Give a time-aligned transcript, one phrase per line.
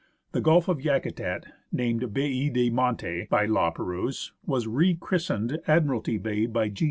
[0.31, 6.17] The Gulf of Yakutat, named" Baie de Monti" by La Perouse, was re christened" Admiralty
[6.17, 6.79] Bay" by G.